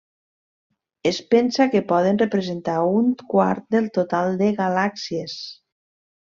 Es 1.09 1.17
pensa 1.35 1.67
que 1.75 1.81
poden 1.91 2.19
representar 2.21 2.79
un 3.01 3.11
quart 3.35 3.69
del 3.77 3.91
total 3.99 4.35
de 4.41 4.49
galàxies. 4.65 5.39